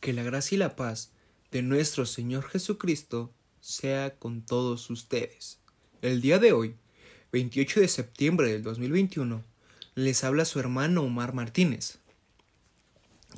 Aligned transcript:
Que 0.00 0.12
la 0.12 0.22
gracia 0.22 0.56
y 0.56 0.58
la 0.58 0.76
paz 0.76 1.10
de 1.50 1.62
nuestro 1.62 2.06
Señor 2.06 2.44
Jesucristo 2.48 3.32
sea 3.60 4.14
con 4.16 4.42
todos 4.42 4.90
ustedes. 4.90 5.58
El 6.02 6.20
día 6.20 6.38
de 6.38 6.52
hoy, 6.52 6.76
28 7.32 7.80
de 7.80 7.88
septiembre 7.88 8.52
del 8.52 8.62
2021, 8.62 9.42
les 9.96 10.22
habla 10.22 10.44
su 10.44 10.60
hermano 10.60 11.02
Omar 11.02 11.34
Martínez. 11.34 11.98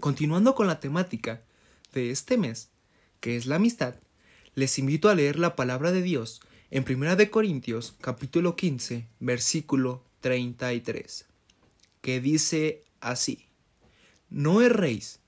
Continuando 0.00 0.54
con 0.54 0.66
la 0.66 0.80
temática 0.80 1.42
de 1.94 2.10
este 2.10 2.36
mes, 2.36 2.68
que 3.20 3.36
es 3.36 3.46
la 3.46 3.56
amistad, 3.56 3.94
les 4.54 4.78
invito 4.78 5.08
a 5.08 5.14
leer 5.14 5.38
la 5.38 5.56
palabra 5.56 5.92
de 5.92 6.02
Dios 6.02 6.42
en 6.70 6.84
1 6.88 7.16
de 7.16 7.30
Corintios 7.30 7.94
capítulo 8.00 8.56
15, 8.56 9.06
versículo 9.20 10.04
33, 10.20 11.24
que 12.02 12.20
dice 12.20 12.84
así: 13.00 13.46
No 14.28 14.60
erréis 14.60 15.19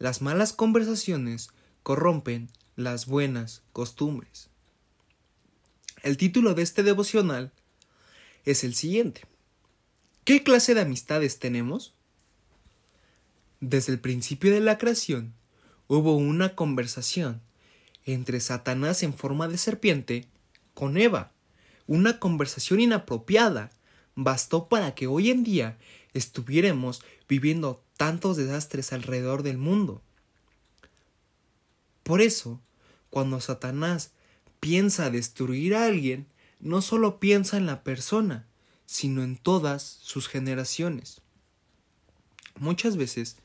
las 0.00 0.22
malas 0.22 0.54
conversaciones 0.54 1.50
corrompen 1.82 2.48
las 2.74 3.04
buenas 3.04 3.62
costumbres. 3.74 4.48
El 6.02 6.16
título 6.16 6.54
de 6.54 6.62
este 6.62 6.82
devocional 6.82 7.52
es 8.46 8.64
el 8.64 8.74
siguiente. 8.74 9.26
¿Qué 10.24 10.42
clase 10.42 10.74
de 10.74 10.80
amistades 10.80 11.38
tenemos? 11.38 11.92
Desde 13.60 13.92
el 13.92 14.00
principio 14.00 14.50
de 14.50 14.60
la 14.60 14.78
creación 14.78 15.34
hubo 15.86 16.16
una 16.16 16.54
conversación 16.54 17.42
entre 18.06 18.40
Satanás 18.40 19.02
en 19.02 19.12
forma 19.12 19.48
de 19.48 19.58
serpiente 19.58 20.26
con 20.72 20.96
Eva, 20.96 21.30
una 21.86 22.18
conversación 22.18 22.80
inapropiada, 22.80 23.70
bastó 24.14 24.66
para 24.70 24.94
que 24.94 25.06
hoy 25.06 25.30
en 25.30 25.44
día 25.44 25.76
estuviéramos 26.14 27.02
viviendo 27.28 27.84
tantos 28.00 28.38
desastres 28.38 28.94
alrededor 28.94 29.42
del 29.42 29.58
mundo. 29.58 30.00
Por 32.02 32.22
eso, 32.22 32.58
cuando 33.10 33.42
Satanás 33.42 34.12
piensa 34.58 35.10
destruir 35.10 35.74
a 35.74 35.84
alguien, 35.84 36.26
no 36.60 36.80
solo 36.80 37.20
piensa 37.20 37.58
en 37.58 37.66
la 37.66 37.82
persona, 37.82 38.46
sino 38.86 39.22
en 39.22 39.36
todas 39.36 39.82
sus 39.82 40.28
generaciones. 40.28 41.20
Muchas 42.58 42.96
veces 42.96 43.36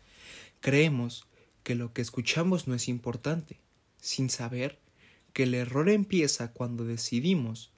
creemos 0.61 1.25
que 1.63 1.75
lo 1.75 1.91
que 1.91 2.01
escuchamos 2.01 2.65
no 2.65 2.75
es 2.75 2.87
importante, 2.87 3.59
sin 3.99 4.29
saber 4.29 4.79
que 5.33 5.43
el 5.43 5.53
error 5.53 5.89
empieza 5.89 6.53
cuando 6.53 6.85
decidimos 6.85 7.71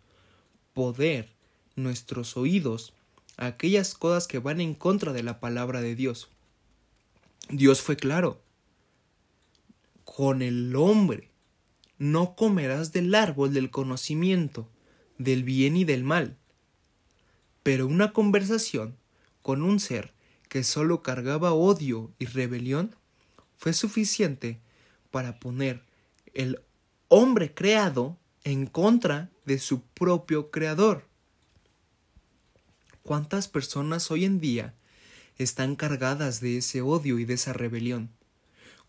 poder 0.76 1.34
nuestros 1.76 2.38
oídos 2.38 2.94
a 3.36 3.48
aquellas 3.48 3.96
cosas 3.96 4.28
que 4.28 4.38
van 4.38 4.62
en 4.62 4.76
contra 4.76 5.12
de 5.12 5.23
la 5.23 5.40
palabra 5.40 5.82
de 5.82 5.96
Dios. 5.96 6.30
Dios 7.50 7.81
fue 7.81 7.95
claro. 7.95 8.42
Con 10.03 10.42
el 10.42 10.76
hombre 10.76 11.30
no 11.98 12.36
comerás 12.36 12.92
del 12.92 13.16
árbol 13.16 13.54
del 13.54 13.72
conocimiento, 13.72 14.70
del 15.17 15.44
bien 15.44 15.78
y 15.78 15.86
del 15.86 16.04
mal. 16.04 16.38
Pero 17.64 17.88
una 17.88 18.14
conversación 18.14 18.98
con 19.42 19.62
un 19.62 19.80
ser 19.80 20.14
que 20.50 20.64
solo 20.64 21.02
cargaba 21.02 21.54
odio 21.54 22.12
y 22.20 22.26
rebelión 22.26 22.95
fue 23.56 23.73
suficiente 23.73 24.59
para 25.11 25.39
poner 25.39 25.84
el 26.34 26.61
hombre 27.08 27.54
creado 27.54 28.17
en 28.44 28.66
contra 28.66 29.30
de 29.45 29.59
su 29.59 29.82
propio 29.82 30.52
creador. 30.52 31.06
¿Cuántas 33.04 33.48
personas 33.48 34.11
hoy 34.11 34.26
en 34.26 34.39
día 34.39 34.73
están 35.38 35.76
cargadas 35.76 36.42
de 36.42 36.58
ese 36.58 36.82
odio 36.82 37.20
y 37.20 37.26
de 37.26 37.36
esa 37.36 37.54
rebelión? 37.54 38.10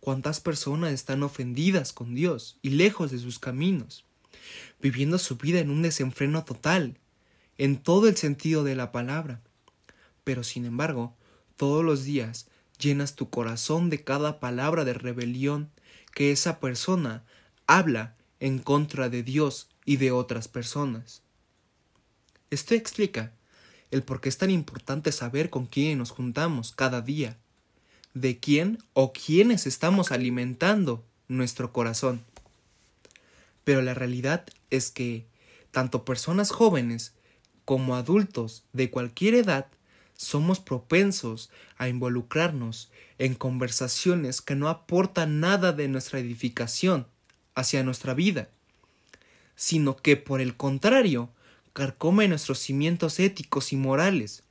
¿Cuántas 0.01 0.41
personas 0.41 0.93
están 0.93 1.23
ofendidas 1.23 1.93
con 1.93 2.15
Dios 2.15 2.59
y 2.63 2.71
lejos 2.71 3.11
de 3.11 3.19
sus 3.19 3.39
caminos, 3.39 4.05
viviendo 4.81 5.19
su 5.19 5.37
vida 5.37 5.59
en 5.59 5.71
un 5.71 5.83
desenfreno 5.83 6.45
total, 6.45 6.99
en 7.59 7.77
todo 7.77 8.09
el 8.09 8.17
sentido 8.17 8.65
de 8.65 8.77
la 8.77 8.93
palabra? 8.93 9.41
Pero 10.25 10.45
sin 10.45 10.65
embargo, 10.65 11.17
todos 11.57 11.85
los 11.85 12.05
días 12.05 12.47
llenas 12.79 13.17
tu 13.17 13.29
corazón 13.29 13.91
de 13.91 14.05
cada 14.05 14.41
palabra 14.41 14.85
de 14.85 14.95
rebelión 14.95 15.71
que 16.15 16.31
esa 16.31 16.61
persona 16.61 17.25
habla 17.67 18.17
en 18.41 18.59
contra 18.61 19.09
de 19.09 19.23
Dios 19.23 19.69
y 19.85 19.97
de 19.97 20.13
otras 20.13 20.49
personas. 20.49 21.23
Esto 22.51 22.75
explica 22.75 23.33
el 23.91 24.03
por 24.03 24.21
qué 24.21 24.29
es 24.29 24.39
tan 24.39 24.51
importante 24.51 25.13
saber 25.13 25.51
con 25.51 25.67
quién 25.67 25.99
nos 25.99 26.11
juntamos 26.11 26.73
cada 26.73 27.01
día, 27.01 27.39
de 28.15 28.39
quién 28.39 28.79
o 28.93 29.13
quiénes 29.13 29.67
estamos 29.67 30.13
alimentando 30.13 31.05
nuestro 31.29 31.73
corazón. 31.73 32.25
Pero 33.65 33.83
la 33.83 33.95
realidad 33.95 34.47
es 34.71 34.91
que 34.91 35.27
tanto 35.71 36.05
personas 36.05 36.51
jóvenes 36.51 37.15
como 37.65 37.97
adultos 37.97 38.65
de 38.73 38.91
cualquier 38.91 39.35
edad 39.35 39.67
somos 40.17 40.59
propensos 40.59 41.51
a 41.77 41.89
involucrarnos 41.89 42.91
en 43.19 43.35
conversaciones 43.35 44.41
que 44.41 44.57
no 44.57 44.69
aportan 44.69 45.41
nada 45.41 45.73
de 45.73 45.87
nuestra 45.87 46.19
edificación 46.19 47.07
hacia 47.55 47.83
nuestra 47.85 48.15
vida, 48.15 48.49
sino 49.55 49.97
que 49.97 50.17
por 50.17 50.41
el 50.41 50.57
contrario 50.57 51.31
carcome 51.79 52.27
nuestros 52.27 52.59
cimientos 52.59 53.21
éticos 53.21 53.73
y 53.73 53.77
morales, 53.77 54.43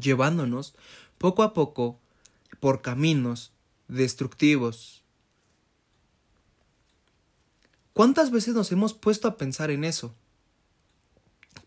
llevándonos 0.00 0.76
poco 1.18 1.42
a 1.42 1.52
poco 1.52 1.98
por 2.60 2.82
caminos 2.82 3.50
destructivos. 3.88 5.02
¿Cuántas 7.92 8.30
veces 8.30 8.54
nos 8.54 8.70
hemos 8.70 8.94
puesto 8.94 9.26
a 9.26 9.36
pensar 9.36 9.72
en 9.72 9.82
eso? 9.82 10.14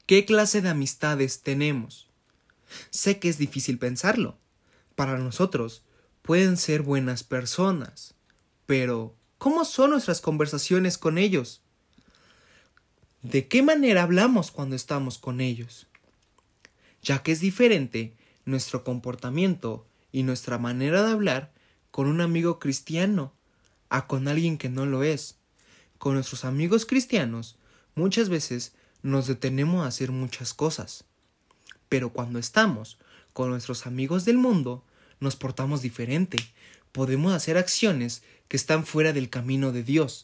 ¿Qué 0.06 0.24
clase 0.24 0.62
de 0.62 0.70
amistades 0.70 1.42
tenemos? 1.42 2.08
Sé 2.90 3.20
que 3.20 3.28
es 3.28 3.38
difícil 3.38 3.78
pensarlo. 3.78 4.38
Para 4.96 5.18
nosotros 5.18 5.84
pueden 6.22 6.56
ser 6.56 6.84
buenas 6.84 7.26
personas, 7.26 8.14
pero 8.66 9.14
¿Cómo 9.38 9.66
son 9.66 9.92
nuestras 9.92 10.20
conversaciones 10.20 10.98
con 10.98 11.18
ellos? 11.18 11.62
¿De 13.24 13.48
qué 13.48 13.64
manera 13.64 14.04
hablamos 14.04 14.52
cuando 14.52 14.76
estamos 14.76 15.18
con 15.18 15.42
ellos? 15.42 15.88
Ya 17.02 17.24
que 17.24 17.32
es 17.32 17.40
diferente 17.40 18.14
nuestro 18.46 18.84
comportamiento 18.84 19.88
y 20.12 20.22
nuestra 20.22 20.60
manera 20.60 21.04
de 21.04 21.12
hablar 21.12 21.52
con 21.90 22.08
un 22.08 22.22
amigo 22.22 22.60
cristiano 22.60 23.34
a 23.90 24.06
con 24.06 24.28
alguien 24.28 24.60
que 24.60 24.70
no 24.70 24.86
lo 24.86 25.04
es. 25.04 25.36
Con 25.98 26.14
nuestros 26.14 26.46
amigos 26.46 26.86
cristianos 26.86 27.58
muchas 27.96 28.30
veces 28.30 28.74
nos 29.02 29.26
detenemos 29.26 29.84
a 29.84 29.88
hacer 29.88 30.12
muchas 30.12 30.54
cosas. 30.54 31.04
Pero 31.90 32.14
cuando 32.14 32.38
estamos 32.38 33.00
con 33.34 33.50
nuestros 33.50 33.88
amigos 33.88 34.26
del 34.26 34.38
mundo, 34.38 34.84
nos 35.20 35.36
portamos 35.36 35.82
diferente. 35.82 36.38
Podemos 36.92 37.34
hacer 37.34 37.58
acciones 37.58 38.22
que 38.48 38.58
están 38.58 38.86
fuera 38.86 39.12
del 39.12 39.32
camino 39.32 39.72
de 39.72 39.82
Dios. 39.82 40.24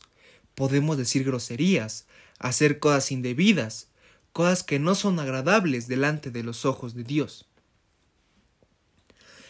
Podemos 0.56 0.98
decir 0.98 1.24
groserías, 1.24 2.06
hacer 2.40 2.80
cosas 2.80 3.12
indebidas, 3.12 3.88
cosas 4.34 4.64
que 4.64 4.80
no 4.80 4.96
son 4.96 5.20
agradables 5.20 5.88
delante 5.88 6.32
de 6.32 6.44
los 6.44 6.66
ojos 6.66 6.94
de 6.94 7.04
Dios. 7.04 7.48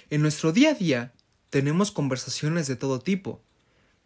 En 0.09 0.21
nuestro 0.21 0.51
día 0.51 0.71
a 0.71 0.73
día 0.75 1.13
tenemos 1.49 1.91
conversaciones 1.91 2.67
de 2.67 2.75
todo 2.75 2.99
tipo, 2.99 3.41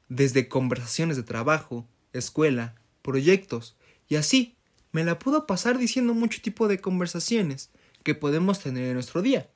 desde 0.07 0.47
conversaciones 0.47 1.17
de 1.17 1.23
trabajo, 1.23 1.85
escuela, 2.13 2.75
proyectos, 3.01 3.75
y 4.07 4.15
así 4.15 4.55
me 4.93 5.03
la 5.03 5.19
puedo 5.19 5.45
pasar 5.45 5.77
diciendo 5.77 6.13
mucho 6.13 6.41
tipo 6.41 6.67
de 6.67 6.79
conversaciones 6.79 7.71
que 8.03 8.15
podemos 8.15 8.59
tener 8.59 8.85
en 8.85 8.93
nuestro 8.93 9.21
día. 9.21 9.49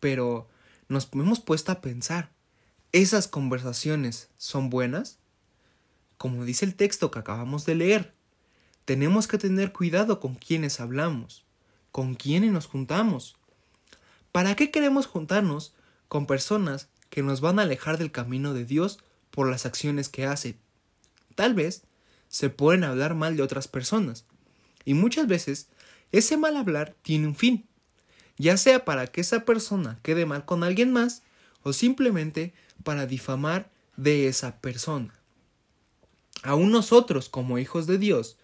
Pero 0.00 0.48
nos 0.88 1.08
hemos 1.12 1.38
puesto 1.38 1.70
a 1.70 1.80
pensar, 1.80 2.32
esas 2.90 3.28
conversaciones 3.28 4.28
son 4.36 4.70
buenas? 4.70 5.19
Como 6.20 6.44
dice 6.44 6.66
el 6.66 6.74
texto 6.74 7.10
que 7.10 7.18
acabamos 7.18 7.64
de 7.64 7.74
leer, 7.74 8.12
tenemos 8.84 9.26
que 9.26 9.38
tener 9.38 9.72
cuidado 9.72 10.20
con 10.20 10.34
quienes 10.34 10.78
hablamos, 10.78 11.46
con 11.92 12.14
quienes 12.14 12.52
nos 12.52 12.66
juntamos. 12.66 13.38
¿Para 14.30 14.54
qué 14.54 14.70
queremos 14.70 15.06
juntarnos 15.06 15.72
con 16.08 16.26
personas 16.26 16.88
que 17.08 17.22
nos 17.22 17.40
van 17.40 17.58
a 17.58 17.62
alejar 17.62 17.96
del 17.96 18.12
camino 18.12 18.52
de 18.52 18.66
Dios 18.66 18.98
por 19.30 19.48
las 19.48 19.64
acciones 19.64 20.10
que 20.10 20.26
hacen? 20.26 20.58
Tal 21.36 21.54
vez 21.54 21.84
se 22.28 22.50
pueden 22.50 22.84
hablar 22.84 23.14
mal 23.14 23.38
de 23.38 23.42
otras 23.42 23.66
personas, 23.66 24.26
y 24.84 24.92
muchas 24.92 25.26
veces 25.26 25.68
ese 26.12 26.36
mal 26.36 26.58
hablar 26.58 26.94
tiene 27.00 27.28
un 27.28 27.34
fin, 27.34 27.66
ya 28.36 28.58
sea 28.58 28.84
para 28.84 29.06
que 29.06 29.22
esa 29.22 29.46
persona 29.46 29.98
quede 30.02 30.26
mal 30.26 30.44
con 30.44 30.64
alguien 30.64 30.92
más, 30.92 31.22
o 31.62 31.72
simplemente 31.72 32.52
para 32.84 33.06
difamar 33.06 33.70
de 33.96 34.28
esa 34.28 34.60
persona. 34.60 35.14
Aún 36.42 36.72
nosotros, 36.72 37.28
como 37.28 37.58
hijos 37.58 37.86
de 37.86 37.98
Dios, 37.98 38.36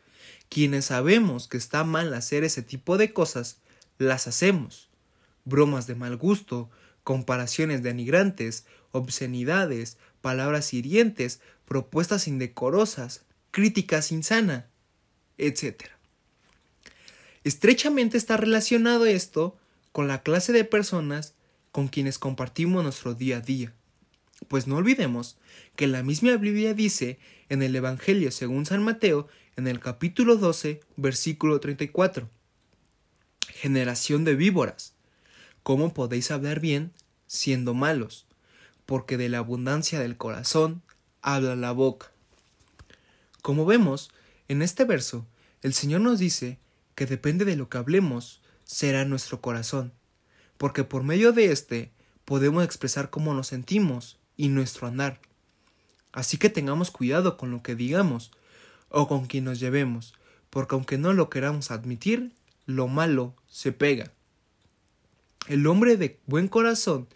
quienes 0.48 0.86
sabemos 0.86 1.48
que 1.48 1.56
está 1.56 1.84
mal 1.84 2.12
hacer 2.14 2.44
ese 2.44 2.62
tipo 2.62 2.98
de 2.98 3.12
cosas, 3.12 3.58
las 3.98 4.26
hacemos. 4.26 4.88
Bromas 5.44 5.86
de 5.86 5.94
mal 5.94 6.16
gusto, 6.16 6.70
comparaciones 7.04 7.82
denigrantes, 7.82 8.66
obscenidades, 8.92 9.96
palabras 10.20 10.74
hirientes, 10.74 11.40
propuestas 11.64 12.28
indecorosas, 12.28 13.22
críticas 13.50 14.12
insanas, 14.12 14.64
etc. 15.38 15.84
Estrechamente 17.44 18.18
está 18.18 18.36
relacionado 18.36 19.06
esto 19.06 19.56
con 19.92 20.08
la 20.08 20.22
clase 20.22 20.52
de 20.52 20.64
personas 20.64 21.34
con 21.72 21.88
quienes 21.88 22.18
compartimos 22.18 22.82
nuestro 22.82 23.14
día 23.14 23.38
a 23.38 23.40
día. 23.40 23.72
Pues 24.48 24.66
no 24.66 24.76
olvidemos 24.76 25.38
que 25.76 25.86
la 25.86 26.02
misma 26.02 26.36
Biblia 26.36 26.74
dice 26.74 27.18
en 27.48 27.62
el 27.62 27.74
Evangelio 27.74 28.30
según 28.30 28.66
San 28.66 28.82
Mateo, 28.82 29.28
en 29.56 29.66
el 29.66 29.80
capítulo 29.80 30.36
12, 30.36 30.80
versículo 30.96 31.58
34. 31.58 32.28
Generación 33.48 34.24
de 34.24 34.34
víboras, 34.34 34.92
¿cómo 35.62 35.94
podéis 35.94 36.30
hablar 36.30 36.60
bien 36.60 36.92
siendo 37.26 37.72
malos? 37.72 38.26
Porque 38.84 39.16
de 39.16 39.30
la 39.30 39.38
abundancia 39.38 39.98
del 39.98 40.16
corazón 40.16 40.82
habla 41.22 41.56
la 41.56 41.72
boca. 41.72 42.12
Como 43.40 43.64
vemos, 43.64 44.10
en 44.48 44.60
este 44.60 44.84
verso, 44.84 45.26
el 45.62 45.72
Señor 45.72 46.02
nos 46.02 46.18
dice 46.18 46.58
que 46.94 47.06
depende 47.06 47.44
de 47.44 47.56
lo 47.56 47.68
que 47.68 47.78
hablemos, 47.78 48.42
será 48.64 49.04
nuestro 49.04 49.40
corazón, 49.40 49.92
porque 50.58 50.84
por 50.84 51.02
medio 51.02 51.32
de 51.32 51.50
éste 51.50 51.90
podemos 52.24 52.64
expresar 52.64 53.10
cómo 53.10 53.32
nos 53.34 53.48
sentimos 53.48 54.18
y 54.36 54.48
nuestro 54.48 54.86
andar. 54.86 55.20
Así 56.12 56.38
que 56.38 56.50
tengamos 56.50 56.90
cuidado 56.90 57.36
con 57.36 57.50
lo 57.50 57.62
que 57.62 57.74
digamos 57.74 58.30
o 58.88 59.08
con 59.08 59.26
quien 59.26 59.44
nos 59.44 59.60
llevemos, 59.60 60.14
porque 60.50 60.74
aunque 60.74 60.98
no 60.98 61.12
lo 61.12 61.28
queramos 61.28 61.70
admitir, 61.70 62.32
lo 62.64 62.88
malo 62.88 63.34
se 63.48 63.72
pega. 63.72 64.12
El 65.48 65.66
hombre 65.66 65.96
de 65.96 66.18
buen 66.26 66.48
corazón 66.48 67.08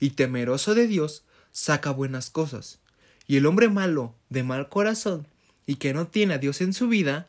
y 0.00 0.10
temeroso 0.10 0.74
de 0.74 0.86
Dios 0.86 1.24
saca 1.52 1.90
buenas 1.90 2.30
cosas, 2.30 2.80
y 3.26 3.36
el 3.36 3.46
hombre 3.46 3.68
malo 3.68 4.14
de 4.28 4.42
mal 4.42 4.68
corazón 4.68 5.26
y 5.66 5.76
que 5.76 5.92
no 5.92 6.06
tiene 6.06 6.34
a 6.34 6.38
Dios 6.38 6.60
en 6.60 6.72
su 6.72 6.88
vida, 6.88 7.28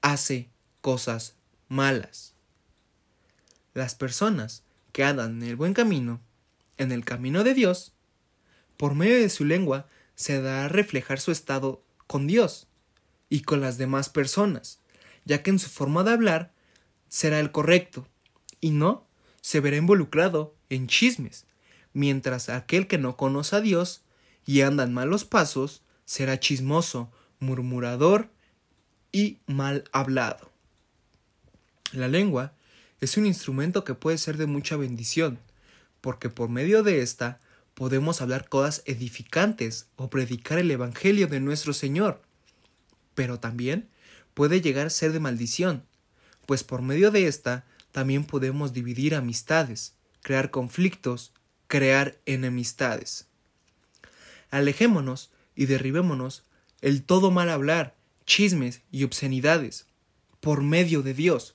hace 0.00 0.48
cosas 0.80 1.34
malas. 1.68 2.34
Las 3.74 3.94
personas 3.94 4.62
que 4.92 5.04
andan 5.04 5.42
en 5.42 5.48
el 5.48 5.56
buen 5.56 5.74
camino, 5.74 6.20
en 6.76 6.92
el 6.92 7.04
camino 7.04 7.42
de 7.44 7.54
Dios, 7.54 7.91
por 8.82 8.96
medio 8.96 9.20
de 9.20 9.28
su 9.28 9.44
lengua 9.44 9.86
se 10.16 10.42
dará 10.42 10.64
a 10.64 10.68
reflejar 10.68 11.20
su 11.20 11.30
estado 11.30 11.84
con 12.08 12.26
Dios 12.26 12.66
y 13.30 13.42
con 13.42 13.60
las 13.60 13.78
demás 13.78 14.08
personas, 14.08 14.80
ya 15.24 15.40
que 15.44 15.50
en 15.50 15.60
su 15.60 15.70
forma 15.70 16.02
de 16.02 16.10
hablar 16.10 16.52
será 17.08 17.38
el 17.38 17.52
correcto, 17.52 18.08
y 18.60 18.72
no 18.72 19.06
se 19.40 19.60
verá 19.60 19.76
involucrado 19.76 20.56
en 20.68 20.88
chismes, 20.88 21.46
mientras 21.92 22.48
aquel 22.48 22.88
que 22.88 22.98
no 22.98 23.16
conoce 23.16 23.54
a 23.54 23.60
Dios 23.60 24.02
y 24.46 24.62
anda 24.62 24.82
en 24.82 24.92
malos 24.92 25.24
pasos 25.24 25.84
será 26.04 26.40
chismoso, 26.40 27.08
murmurador 27.38 28.30
y 29.12 29.38
mal 29.46 29.84
hablado. 29.92 30.50
La 31.92 32.08
lengua 32.08 32.52
es 33.00 33.16
un 33.16 33.26
instrumento 33.26 33.84
que 33.84 33.94
puede 33.94 34.18
ser 34.18 34.38
de 34.38 34.46
mucha 34.46 34.74
bendición, 34.76 35.38
porque 36.00 36.30
por 36.30 36.48
medio 36.48 36.82
de 36.82 37.00
ésta 37.00 37.38
podemos 37.74 38.20
hablar 38.20 38.48
cosas 38.48 38.82
edificantes 38.86 39.86
o 39.96 40.10
predicar 40.10 40.58
el 40.58 40.70
Evangelio 40.70 41.26
de 41.26 41.40
nuestro 41.40 41.72
Señor. 41.72 42.22
Pero 43.14 43.40
también 43.40 43.88
puede 44.34 44.60
llegar 44.60 44.86
a 44.86 44.90
ser 44.90 45.12
de 45.12 45.20
maldición, 45.20 45.84
pues 46.46 46.64
por 46.64 46.82
medio 46.82 47.10
de 47.10 47.26
ésta 47.26 47.64
también 47.92 48.24
podemos 48.24 48.72
dividir 48.72 49.14
amistades, 49.14 49.94
crear 50.22 50.50
conflictos, 50.50 51.32
crear 51.66 52.18
enemistades. 52.26 53.26
Alejémonos 54.50 55.30
y 55.54 55.66
derribémonos 55.66 56.44
el 56.80 57.02
todo 57.02 57.30
mal 57.30 57.48
hablar, 57.48 57.94
chismes 58.26 58.82
y 58.90 59.04
obscenidades, 59.04 59.86
por 60.40 60.62
medio 60.62 61.02
de 61.02 61.14
Dios. 61.14 61.54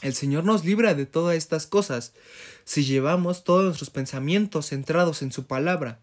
El 0.00 0.14
Señor 0.14 0.44
nos 0.44 0.64
libra 0.64 0.94
de 0.94 1.06
todas 1.06 1.36
estas 1.36 1.66
cosas 1.66 2.12
si 2.64 2.84
llevamos 2.84 3.42
todos 3.44 3.64
nuestros 3.64 3.90
pensamientos 3.90 4.66
centrados 4.68 5.22
en 5.22 5.32
su 5.32 5.46
palabra, 5.46 6.00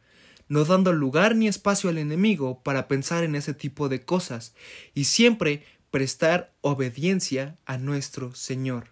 no 0.49 0.65
dando 0.65 0.91
lugar 0.91 1.35
ni 1.35 1.47
espacio 1.47 1.89
al 1.89 1.97
enemigo 1.97 2.61
para 2.61 2.87
pensar 2.87 3.23
en 3.23 3.35
ese 3.35 3.53
tipo 3.53 3.87
de 3.87 4.03
cosas, 4.03 4.53
y 4.93 5.05
siempre 5.05 5.63
prestar 5.91 6.53
obediencia 6.61 7.57
a 7.65 7.77
nuestro 7.77 8.35
Señor. 8.35 8.89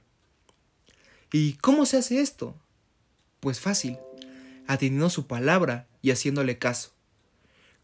¿Y 1.32 1.54
cómo 1.54 1.86
se 1.86 1.98
hace 1.98 2.22
esto? 2.22 2.56
Pues 3.40 3.60
fácil, 3.60 3.98
atendiendo 4.68 5.10
su 5.10 5.28
palabra 5.28 5.88
y 6.02 6.12
haciéndole 6.12 6.58
caso. 6.58 6.94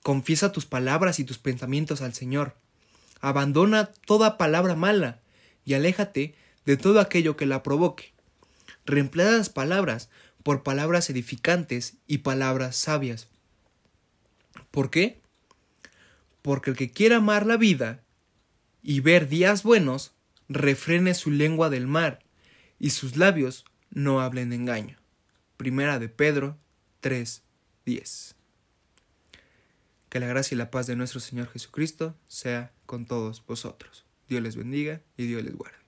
Confiesa 0.04 0.54
tus 0.54 0.66
palabras 0.66 1.20
y 1.20 1.26
tus 1.26 1.38
pensamientos 1.38 2.02
al 2.02 2.14
Señor. 2.14 2.56
Abandona 3.20 3.92
toda 4.06 4.38
palabra 4.38 4.76
mala 4.76 5.20
y 5.66 5.74
aléjate 5.74 6.36
de 6.70 6.78
todo 6.78 7.00
aquello 7.00 7.36
que 7.36 7.48
la 7.48 7.64
provoque. 7.64 8.14
Reemplaza 8.86 9.32
las 9.32 9.50
palabras 9.50 10.12
por 10.44 10.62
palabras 10.62 11.10
edificantes 11.10 11.96
y 12.06 12.20
palabras 12.20 12.76
sabias. 12.76 13.28
¿Por 14.70 14.92
qué? 14.92 15.20
Porque 16.44 16.70
el 16.70 16.78
que 16.78 16.92
quiera 16.92 17.16
amar 17.16 17.48
la 17.48 17.58
vida 17.58 18.04
y 18.84 19.00
ver 19.00 19.28
días 19.28 19.64
buenos, 19.64 20.14
refrene 20.48 21.16
su 21.16 21.32
lengua 21.32 21.72
del 21.72 21.88
mar, 21.88 22.20
y 22.78 22.92
sus 22.92 23.18
labios 23.18 23.66
no 23.90 24.22
hablen 24.22 24.54
engaño. 24.54 25.00
Primera 25.58 25.98
de 25.98 26.08
Pedro 26.08 26.56
3:10. 27.02 28.36
Que 30.10 30.20
la 30.20 30.28
gracia 30.28 30.54
y 30.54 30.60
la 30.60 30.70
paz 30.70 30.86
de 30.86 30.96
nuestro 30.96 31.20
Señor 31.20 31.48
Jesucristo 31.52 32.16
sea 32.28 32.72
con 32.86 33.08
todos 33.08 33.44
vosotros. 33.44 34.06
Dios 34.28 34.44
les 34.44 34.56
bendiga 34.56 35.02
y 35.18 35.26
Dios 35.26 35.44
les 35.44 35.56
guarde. 35.56 35.79